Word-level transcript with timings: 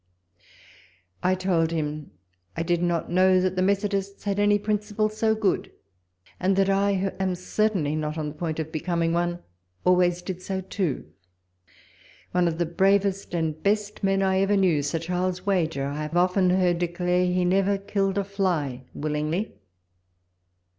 I 1.21 1.35
told 1.35 1.69
him 1.69 2.09
I 2.57 2.63
did 2.63 2.81
not 2.81 3.11
know 3.11 3.39
that 3.39 3.55
the 3.55 3.61
Methodists 3.61 4.23
had 4.23 4.39
any 4.39 4.57
principle 4.57 5.09
so 5.09 5.35
good, 5.35 5.71
and 6.39 6.55
that 6.55 6.71
I, 6.71 6.95
who 6.95 7.11
am 7.19 7.35
certainly 7.35 7.95
not 7.95 8.17
on 8.17 8.27
the 8.27 8.33
point 8.33 8.57
of 8.57 8.71
becoming 8.71 9.13
one, 9.13 9.43
always 9.85 10.23
did 10.23 10.41
so 10.41 10.61
too. 10.61 11.05
One 12.31 12.47
of 12.47 12.57
the 12.57 12.65
bravest 12.65 13.35
and 13.35 13.61
best 13.61 14.03
men 14.03 14.23
I 14.23 14.39
ever 14.39 14.57
knew, 14.57 14.81
Sir 14.81 14.97
Charles 14.97 15.45
Wager, 15.45 15.85
I 15.85 16.01
have 16.01 16.17
often 16.17 16.49
heard 16.49 16.79
declare 16.79 17.27
he 17.27 17.45
never 17.45 17.77
killed 17.77 18.17
a 18.17 18.23
fly 18.23 18.85
willingly. 18.95 19.53